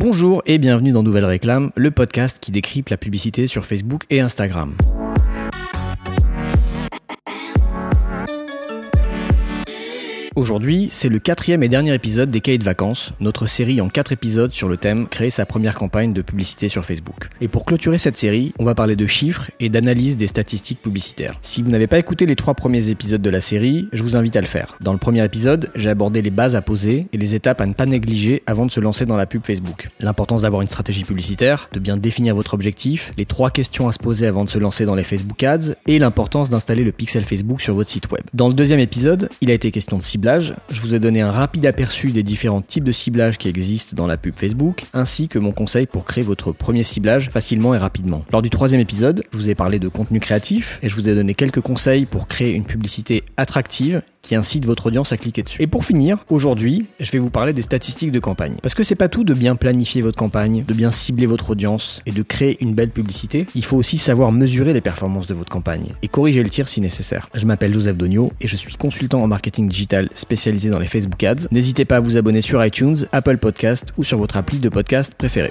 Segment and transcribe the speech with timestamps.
[0.00, 4.20] Bonjour et bienvenue dans Nouvelle Réclame, le podcast qui décrypte la publicité sur Facebook et
[4.20, 4.76] Instagram.
[10.38, 14.12] Aujourd'hui, c'est le quatrième et dernier épisode des Cahiers de vacances, notre série en quatre
[14.12, 17.28] épisodes sur le thème Créer sa première campagne de publicité sur Facebook.
[17.40, 21.40] Et pour clôturer cette série, on va parler de chiffres et d'analyse des statistiques publicitaires.
[21.42, 24.36] Si vous n'avez pas écouté les trois premiers épisodes de la série, je vous invite
[24.36, 24.78] à le faire.
[24.80, 27.74] Dans le premier épisode, j'ai abordé les bases à poser et les étapes à ne
[27.74, 29.88] pas négliger avant de se lancer dans la pub Facebook.
[29.98, 33.98] L'importance d'avoir une stratégie publicitaire, de bien définir votre objectif, les trois questions à se
[33.98, 37.60] poser avant de se lancer dans les Facebook Ads et l'importance d'installer le pixel Facebook
[37.60, 38.22] sur votre site web.
[38.34, 41.30] Dans le deuxième épisode, il a été question de ciblage je vous ai donné un
[41.30, 45.38] rapide aperçu des différents types de ciblage qui existent dans la pub Facebook, ainsi que
[45.38, 48.24] mon conseil pour créer votre premier ciblage facilement et rapidement.
[48.30, 51.14] Lors du troisième épisode, je vous ai parlé de contenu créatif et je vous ai
[51.14, 55.62] donné quelques conseils pour créer une publicité attractive qui incite votre audience à cliquer dessus.
[55.62, 58.56] Et pour finir, aujourd'hui, je vais vous parler des statistiques de campagne.
[58.60, 62.02] Parce que c'est pas tout de bien planifier votre campagne, de bien cibler votre audience
[62.04, 63.46] et de créer une belle publicité.
[63.54, 66.82] Il faut aussi savoir mesurer les performances de votre campagne et corriger le tir si
[66.82, 67.30] nécessaire.
[67.32, 71.22] Je m'appelle Joseph Donio et je suis consultant en marketing digital spécialisé dans les Facebook
[71.22, 71.48] Ads.
[71.50, 75.14] N'hésitez pas à vous abonner sur iTunes, Apple Podcast ou sur votre appli de podcast
[75.14, 75.50] préféré.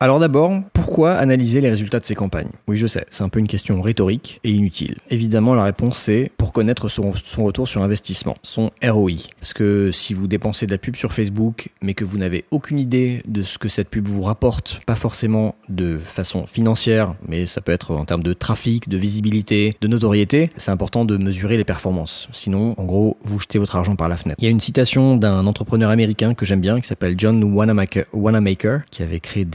[0.00, 0.52] Alors d'abord,
[0.98, 2.50] pourquoi analyser les résultats de ces campagnes?
[2.66, 4.96] Oui, je sais, c'est un peu une question rhétorique et inutile.
[5.10, 9.12] Évidemment, la réponse c'est pour connaître son, retour sur investissement, son ROI.
[9.38, 12.80] Parce que si vous dépensez de la pub sur Facebook, mais que vous n'avez aucune
[12.80, 17.60] idée de ce que cette pub vous rapporte, pas forcément de façon financière, mais ça
[17.60, 21.64] peut être en termes de trafic, de visibilité, de notoriété, c'est important de mesurer les
[21.64, 22.28] performances.
[22.32, 24.40] Sinon, en gros, vous jetez votre argent par la fenêtre.
[24.40, 28.80] Il y a une citation d'un entrepreneur américain que j'aime bien, qui s'appelle John Wanamaker,
[28.90, 29.46] qui avait créé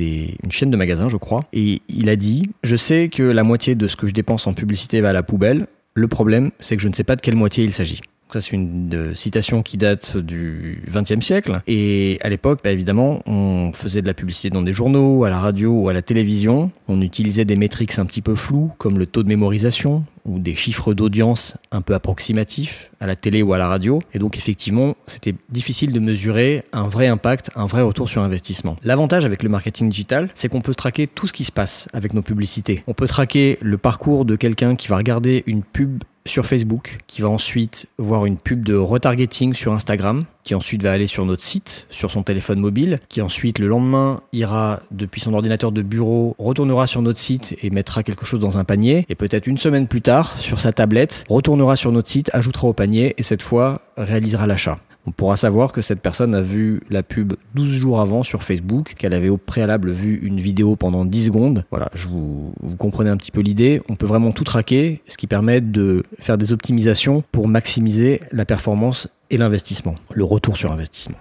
[0.41, 1.32] une chaîne de magasins, je crois.
[1.53, 4.53] Et il a dit, je sais que la moitié de ce que je dépense en
[4.53, 5.67] publicité va à la poubelle.
[5.95, 8.01] Le problème, c'est que je ne sais pas de quelle moitié il s'agit.
[8.33, 11.61] Ça, c'est une euh, citation qui date du XXe siècle.
[11.67, 15.37] Et à l'époque, bah, évidemment, on faisait de la publicité dans des journaux, à la
[15.37, 16.71] radio ou à la télévision.
[16.87, 20.55] On utilisait des métriques un petit peu floues, comme le taux de mémorisation ou des
[20.55, 24.01] chiffres d'audience un peu approximatifs à la télé ou à la radio.
[24.13, 28.77] Et donc, effectivement, c'était difficile de mesurer un vrai impact, un vrai retour sur investissement.
[28.83, 32.13] L'avantage avec le marketing digital, c'est qu'on peut traquer tout ce qui se passe avec
[32.13, 32.83] nos publicités.
[32.87, 37.21] On peut traquer le parcours de quelqu'un qui va regarder une pub sur Facebook, qui
[37.21, 41.43] va ensuite voir une pub de retargeting sur Instagram, qui ensuite va aller sur notre
[41.43, 46.35] site, sur son téléphone mobile, qui ensuite le lendemain ira depuis son ordinateur de bureau,
[46.37, 49.87] retournera sur notre site et mettra quelque chose dans un panier, et peut-être une semaine
[49.87, 53.81] plus tard, sur sa tablette, retournera sur notre site, ajoutera au panier, et cette fois
[53.97, 58.23] réalisera l'achat on pourra savoir que cette personne a vu la pub 12 jours avant
[58.23, 61.65] sur Facebook, qu'elle avait au préalable vu une vidéo pendant 10 secondes.
[61.71, 63.81] Voilà, je vous, vous comprenez un petit peu l'idée.
[63.89, 68.45] On peut vraiment tout traquer, ce qui permet de faire des optimisations pour maximiser la
[68.45, 71.17] performance et l'investissement, le retour sur investissement.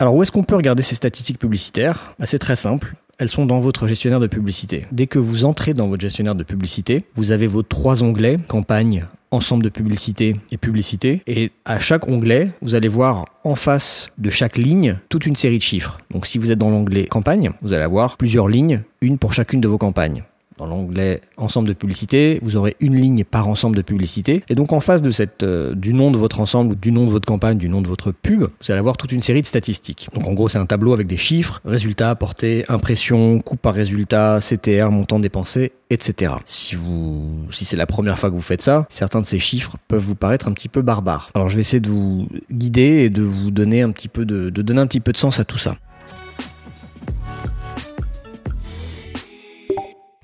[0.00, 2.14] Alors où est-ce qu'on peut regarder ces statistiques publicitaires?
[2.18, 4.86] Bah, C'est très simple elles sont dans votre gestionnaire de publicité.
[4.92, 9.06] Dès que vous entrez dans votre gestionnaire de publicité, vous avez vos trois onglets, campagne,
[9.30, 11.22] ensemble de publicité et publicité.
[11.26, 15.58] Et à chaque onglet, vous allez voir en face de chaque ligne toute une série
[15.58, 15.98] de chiffres.
[16.10, 19.60] Donc si vous êtes dans l'onglet campagne, vous allez avoir plusieurs lignes, une pour chacune
[19.60, 20.24] de vos campagnes.
[20.58, 24.42] Dans l'onglet ensemble de publicité, vous aurez une ligne par ensemble de publicité.
[24.48, 27.10] Et donc en face de cette, euh, du nom de votre ensemble du nom de
[27.10, 30.08] votre campagne, du nom de votre pub, vous allez avoir toute une série de statistiques.
[30.14, 34.40] Donc en gros, c'est un tableau avec des chiffres, résultats apportés, impressions, coût par résultat,
[34.40, 36.34] CTR, montant dépensé, etc.
[36.44, 39.76] Si vous, si c'est la première fois que vous faites ça, certains de ces chiffres
[39.88, 41.30] peuvent vous paraître un petit peu barbares.
[41.34, 44.48] Alors je vais essayer de vous guider et de vous donner un petit peu de,
[44.48, 45.76] de donner un petit peu de sens à tout ça.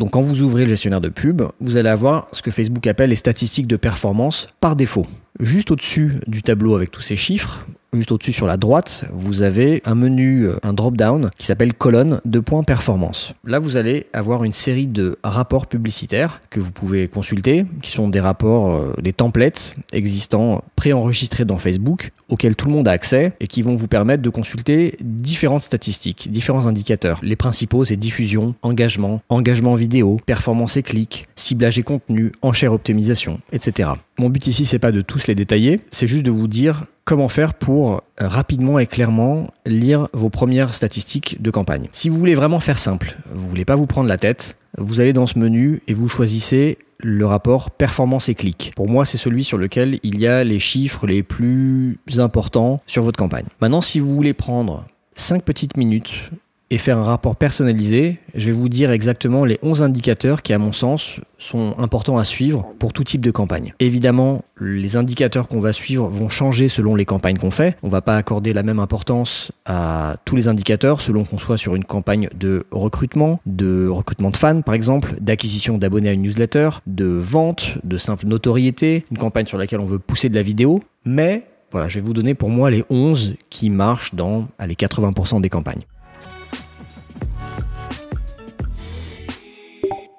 [0.02, 3.10] Donc quand vous ouvrez le gestionnaire de pub, vous allez avoir ce que Facebook appelle
[3.10, 5.06] les statistiques de performance par défaut.
[5.38, 7.64] Juste au-dessus du tableau avec tous ces chiffres,
[7.94, 12.22] Juste au-dessus sur la droite, vous avez un menu, euh, un drop-down qui s'appelle colonne
[12.24, 13.34] de points performance.
[13.44, 18.08] Là, vous allez avoir une série de rapports publicitaires que vous pouvez consulter, qui sont
[18.08, 23.34] des rapports, euh, des templates existants préenregistrés dans Facebook, auxquels tout le monde a accès
[23.40, 27.20] et qui vont vous permettre de consulter différentes statistiques, différents indicateurs.
[27.22, 33.40] Les principaux, c'est diffusion, engagement, engagement vidéo, performance et clics, ciblage et contenu, enchère optimisation,
[33.52, 33.90] etc.
[34.18, 37.28] Mon but ici, c'est pas de tous les détailler, c'est juste de vous dire comment
[37.28, 41.88] faire pour euh, rapidement et clairement lire vos premières statistiques de campagne.
[41.92, 45.12] Si vous voulez vraiment faire simple, vous voulez pas vous prendre la tête, vous allez
[45.12, 48.72] dans ce menu et vous choisissez le rapport performance et clic.
[48.76, 53.02] Pour moi, c'est celui sur lequel il y a les chiffres les plus importants sur
[53.02, 53.46] votre campagne.
[53.60, 56.30] Maintenant, si vous voulez prendre 5 petites minutes
[56.72, 60.58] et faire un rapport personnalisé, je vais vous dire exactement les 11 indicateurs qui, à
[60.58, 63.74] mon sens, sont importants à suivre pour tout type de campagne.
[63.78, 67.76] Évidemment, les indicateurs qu'on va suivre vont changer selon les campagnes qu'on fait.
[67.82, 71.74] On va pas accorder la même importance à tous les indicateurs selon qu'on soit sur
[71.74, 76.70] une campagne de recrutement, de recrutement de fans par exemple, d'acquisition d'abonnés à une newsletter,
[76.86, 80.82] de vente, de simple notoriété, une campagne sur laquelle on veut pousser de la vidéo.
[81.04, 85.42] Mais voilà, je vais vous donner pour moi les 11 qui marchent dans les 80%
[85.42, 85.82] des campagnes.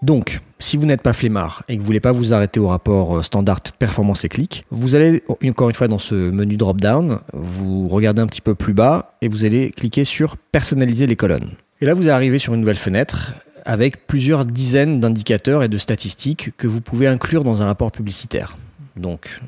[0.03, 3.19] Donc, si vous n'êtes pas flemmard et que vous voulez pas vous arrêter au rapport
[3.19, 7.19] euh, standard performance et clic, vous allez encore une fois dans ce menu drop down,
[7.31, 11.51] vous regardez un petit peu plus bas et vous allez cliquer sur personnaliser les colonnes.
[11.79, 13.31] Et là, vous arrivez sur une nouvelle fenêtre
[13.65, 18.57] avec plusieurs dizaines d'indicateurs et de statistiques que vous pouvez inclure dans un rapport publicitaire.
[18.95, 19.41] Donc,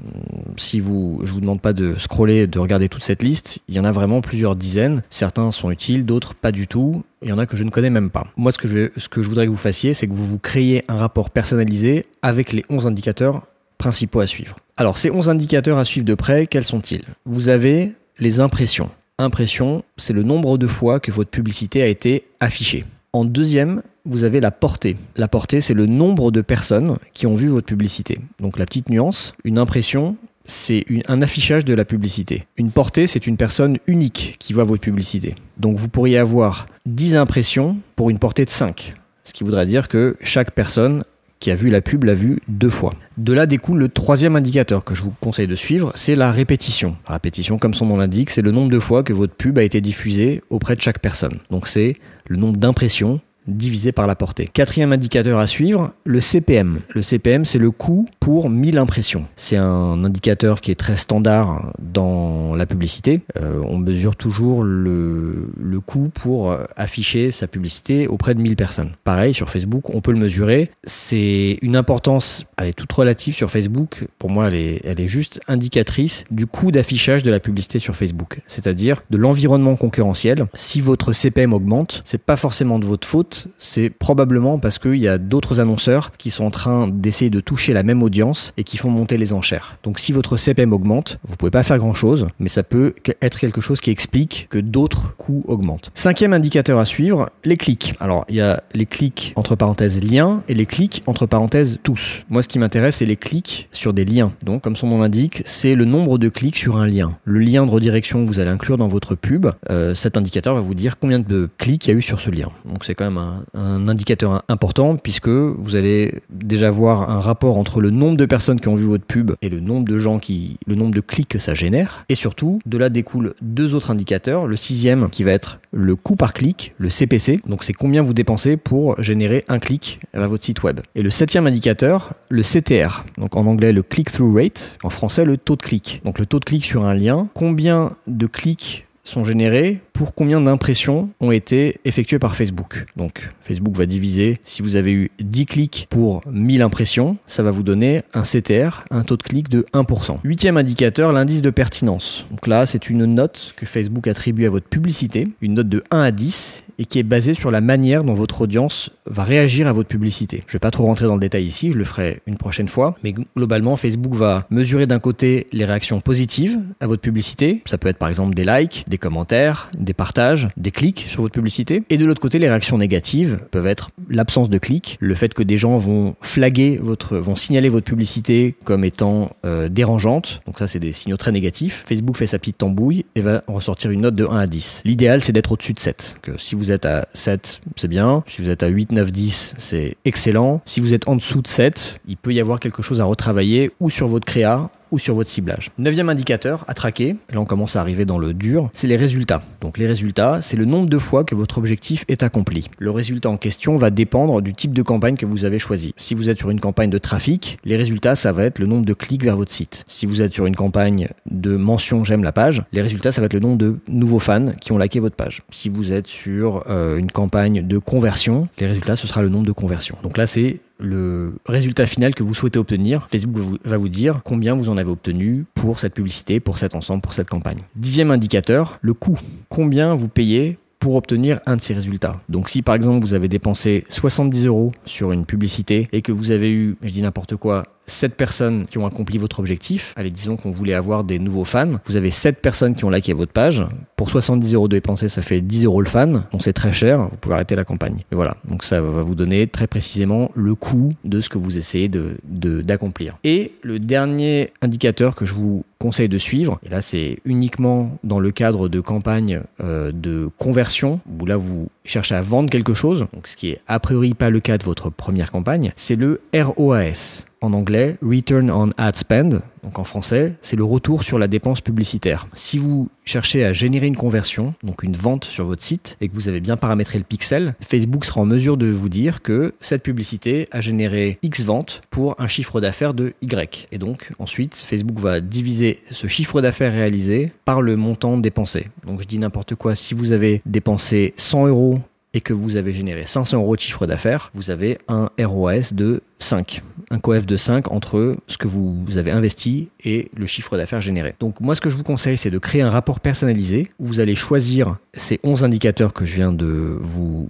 [0.57, 3.79] si vous, je vous demande pas de scroller, de regarder toute cette liste, il y
[3.79, 5.03] en a vraiment plusieurs dizaines.
[5.09, 7.03] Certains sont utiles, d'autres pas du tout.
[7.21, 8.27] Il y en a que je ne connais même pas.
[8.37, 10.39] Moi, ce que je, ce que je voudrais que vous fassiez, c'est que vous vous
[10.39, 13.43] créiez un rapport personnalisé avec les 11 indicateurs
[13.77, 14.57] principaux à suivre.
[14.77, 17.03] Alors, ces 11 indicateurs à suivre de près, quels sont-ils?
[17.25, 18.89] Vous avez les impressions.
[19.17, 22.85] Impression, c'est le nombre de fois que votre publicité a été affichée.
[23.13, 24.95] En deuxième, vous avez la portée.
[25.15, 28.19] La portée, c'est le nombre de personnes qui ont vu votre publicité.
[28.39, 30.15] Donc la petite nuance, une impression,
[30.45, 32.45] c'est un affichage de la publicité.
[32.57, 35.35] Une portée, c'est une personne unique qui voit votre publicité.
[35.57, 38.95] Donc vous pourriez avoir 10 impressions pour une portée de 5.
[39.23, 41.03] Ce qui voudrait dire que chaque personne
[41.39, 42.93] qui a vu la pub l'a vue deux fois.
[43.17, 46.95] De là découle le troisième indicateur que je vous conseille de suivre, c'est la répétition.
[47.07, 49.63] La répétition, comme son nom l'indique, c'est le nombre de fois que votre pub a
[49.63, 51.39] été diffusée auprès de chaque personne.
[51.51, 51.97] Donc c'est
[52.27, 54.49] le nombre d'impressions divisé par la portée.
[54.51, 56.81] Quatrième indicateur à suivre, le CPM.
[56.93, 59.25] Le CPM, c'est le coût pour 1000 impressions.
[59.35, 63.21] C'est un indicateur qui est très standard dans la publicité.
[63.41, 68.91] Euh, on mesure toujours le, le coût pour afficher sa publicité auprès de 1000 personnes.
[69.03, 70.71] Pareil, sur Facebook, on peut le mesurer.
[70.83, 74.05] C'est une importance, elle est toute relative sur Facebook.
[74.19, 77.95] Pour moi, elle est, elle est juste indicatrice du coût d'affichage de la publicité sur
[77.95, 78.41] Facebook.
[78.47, 80.47] C'est-à-dire de l'environnement concurrentiel.
[80.53, 85.07] Si votre CPM augmente, c'est pas forcément de votre faute c'est probablement parce qu'il y
[85.07, 88.77] a d'autres annonceurs qui sont en train d'essayer de toucher la même audience et qui
[88.77, 89.77] font monter les enchères.
[89.83, 93.39] Donc si votre CPM augmente, vous pouvez pas faire grand chose, mais ça peut être
[93.39, 95.91] quelque chose qui explique que d'autres coûts augmentent.
[95.93, 97.95] Cinquième indicateur à suivre, les clics.
[97.99, 102.25] Alors il y a les clics entre parenthèses liens et les clics entre parenthèses tous.
[102.29, 104.33] Moi ce qui m'intéresse c'est les clics sur des liens.
[104.43, 107.17] Donc comme son nom l'indique, c'est le nombre de clics sur un lien.
[107.23, 110.61] Le lien de redirection que vous allez inclure dans votre pub, euh, cet indicateur va
[110.61, 112.49] vous dire combien de clics il y a eu sur ce lien.
[112.65, 117.57] Donc c'est quand même un un, indicateur important puisque vous allez déjà voir un rapport
[117.57, 120.19] entre le nombre de personnes qui ont vu votre pub et le nombre de gens
[120.19, 122.05] qui, le nombre de clics que ça génère.
[122.09, 124.47] Et surtout, de là découlent deux autres indicateurs.
[124.47, 127.41] Le sixième qui va être le coût par clic, le CPC.
[127.47, 130.79] Donc c'est combien vous dépensez pour générer un clic à votre site web.
[130.95, 133.05] Et le septième indicateur, le CTR.
[133.17, 136.01] Donc en anglais le click-through rate, en français le taux de clic.
[136.05, 137.27] Donc le taux de clic sur un lien.
[137.33, 142.85] Combien de clics sont générés pour combien d'impressions ont été effectuées par Facebook.
[142.97, 147.51] Donc Facebook va diviser, si vous avez eu 10 clics pour 1000 impressions, ça va
[147.51, 150.17] vous donner un CTR, un taux de clic de 1%.
[150.23, 152.25] Huitième indicateur, l'indice de pertinence.
[152.31, 156.01] Donc là, c'est une note que Facebook attribue à votre publicité, une note de 1
[156.01, 159.73] à 10 et qui est basée sur la manière dont votre audience va réagir à
[159.73, 160.43] votre publicité.
[160.47, 162.95] Je vais pas trop rentrer dans le détail ici, je le ferai une prochaine fois,
[163.03, 167.87] mais globalement, Facebook va mesurer d'un côté les réactions positives à votre publicité, ça peut
[167.87, 171.83] être par exemple des likes, des commentaires, des partages, des clics sur votre publicité.
[171.89, 175.43] Et de l'autre côté, les réactions négatives peuvent être l'absence de clics, le fait que
[175.43, 180.41] des gens vont flaguer votre, vont signaler votre publicité comme étant euh, dérangeante.
[180.45, 181.83] Donc ça, c'est des signaux très négatifs.
[181.87, 184.81] Facebook fait sa petite tambouille et va ressortir une note de 1 à 10.
[184.85, 186.17] L'idéal, c'est d'être au-dessus de 7.
[186.21, 188.23] Que si vous êtes à 7, c'est bien.
[188.27, 190.61] Si vous êtes à 8, 9, 10, c'est excellent.
[190.65, 193.71] Si vous êtes en dessous de 7, il peut y avoir quelque chose à retravailler
[193.79, 195.71] ou sur votre créa sur votre ciblage.
[195.77, 199.41] Neuvième indicateur à traquer, là on commence à arriver dans le dur, c'est les résultats.
[199.61, 202.69] Donc les résultats, c'est le nombre de fois que votre objectif est accompli.
[202.77, 205.93] Le résultat en question va dépendre du type de campagne que vous avez choisi.
[205.97, 208.85] Si vous êtes sur une campagne de trafic, les résultats, ça va être le nombre
[208.85, 209.83] de clics vers votre site.
[209.87, 213.25] Si vous êtes sur une campagne de mention j'aime la page, les résultats, ça va
[213.25, 215.43] être le nombre de nouveaux fans qui ont liké votre page.
[215.51, 219.45] Si vous êtes sur euh, une campagne de conversion, les résultats, ce sera le nombre
[219.45, 219.97] de conversions.
[220.03, 224.55] Donc là, c'est le résultat final que vous souhaitez obtenir, Facebook va vous dire combien
[224.55, 227.61] vous en avez obtenu pour cette publicité, pour cet ensemble, pour cette campagne.
[227.75, 229.19] Dixième indicateur, le coût.
[229.49, 232.21] Combien vous payez pour obtenir un de ces résultats.
[232.29, 236.29] Donc si par exemple vous avez dépensé 70 euros sur une publicité et que vous
[236.29, 239.93] avez eu, je dis n'importe quoi, 7 personnes qui ont accompli votre objectif.
[239.95, 241.73] Allez, disons qu'on voulait avoir des nouveaux fans.
[241.85, 243.63] Vous avez 7 personnes qui ont liké votre page.
[243.95, 246.23] Pour 70 euros de dépensés, ça fait 10 euros le fan.
[246.31, 247.09] Donc c'est très cher.
[247.09, 248.03] Vous pouvez arrêter la campagne.
[248.11, 248.37] Et voilà.
[248.47, 252.17] Donc ça va vous donner très précisément le coût de ce que vous essayez de,
[252.61, 253.17] d'accomplir.
[253.23, 258.19] Et le dernier indicateur que je vous conseille de suivre, et là c'est uniquement dans
[258.19, 263.05] le cadre de campagnes euh, de conversion, où là vous cherchez à vendre quelque chose,
[263.13, 266.21] donc ce qui est a priori pas le cas de votre première campagne, c'est le
[266.33, 271.27] ROAS en anglais, Return on Ad Spend, donc en français, c'est le retour sur la
[271.27, 272.27] dépense publicitaire.
[272.33, 276.13] Si vous cherchez à générer une conversion, donc une vente sur votre site, et que
[276.13, 279.83] vous avez bien paramétré le pixel, Facebook sera en mesure de vous dire que cette
[279.83, 283.67] publicité a généré X ventes pour un chiffre d'affaires de Y.
[283.71, 288.67] Et donc ensuite, Facebook va diviser ce chiffre d'affaires réalisé par le montant dépensé.
[288.85, 291.79] Donc je dis n'importe quoi, si vous avez dépensé 100 euros
[292.15, 296.01] et que vous avez généré 500 euros de chiffre d'affaires, vous avez un ROAS de
[296.19, 300.81] 5, un coef de 5 entre ce que vous avez investi et le chiffre d'affaires
[300.81, 301.15] généré.
[301.19, 303.99] Donc moi ce que je vous conseille c'est de créer un rapport personnalisé où vous
[303.99, 307.29] allez choisir ces 11 indicateurs que je viens de vous,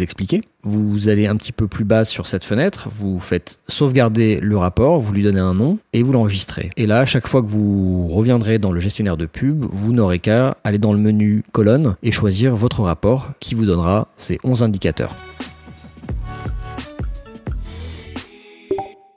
[0.00, 0.42] expliquer.
[0.62, 5.00] Vous allez un petit peu plus bas sur cette fenêtre, vous faites sauvegarder le rapport,
[5.00, 6.70] vous lui donnez un nom et vous l'enregistrez.
[6.76, 10.56] Et là, chaque fois que vous reviendrez dans le gestionnaire de pub, vous n'aurez qu'à
[10.64, 15.14] aller dans le menu colonne et choisir votre rapport qui vous donnera ces 11 indicateurs.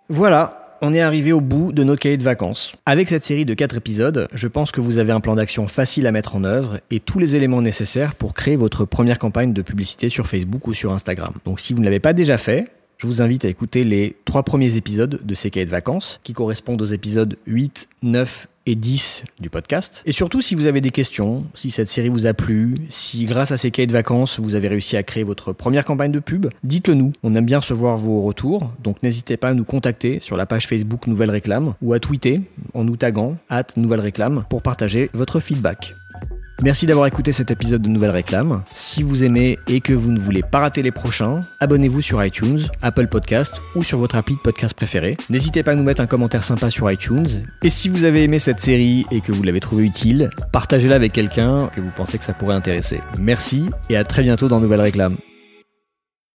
[0.09, 2.71] Voilà, on est arrivé au bout de nos cahiers de vacances.
[2.85, 6.07] Avec cette série de 4 épisodes, je pense que vous avez un plan d'action facile
[6.07, 9.61] à mettre en œuvre et tous les éléments nécessaires pour créer votre première campagne de
[9.61, 11.33] publicité sur Facebook ou sur Instagram.
[11.43, 14.43] Donc si vous ne l'avez pas déjà fait, je vous invite à écouter les trois
[14.43, 19.23] premiers épisodes de ces cahiers de vacances, qui correspondent aux épisodes 8, 9 et 10
[19.39, 20.03] du podcast.
[20.05, 23.51] Et surtout, si vous avez des questions, si cette série vous a plu, si grâce
[23.51, 26.47] à ces cahiers de vacances, vous avez réussi à créer votre première campagne de pub,
[26.63, 27.13] dites-le nous.
[27.23, 30.67] On aime bien recevoir vos retours, donc n'hésitez pas à nous contacter sur la page
[30.67, 32.41] Facebook Nouvelle Réclame ou à tweeter
[32.73, 35.95] en nous taguant at Nouvelle Réclame pour partager votre feedback.
[36.63, 38.63] Merci d'avoir écouté cet épisode de Nouvelle Réclame.
[38.73, 42.61] Si vous aimez et que vous ne voulez pas rater les prochains, abonnez-vous sur iTunes,
[42.81, 45.17] Apple Podcast ou sur votre appli de podcast préféré.
[45.29, 47.27] N'hésitez pas à nous mettre un commentaire sympa sur iTunes.
[47.61, 51.11] Et si vous avez aimé cette série et que vous l'avez trouvée utile, partagez-la avec
[51.11, 53.01] quelqu'un que vous pensez que ça pourrait intéresser.
[53.19, 55.17] Merci et à très bientôt dans Nouvelle Réclame.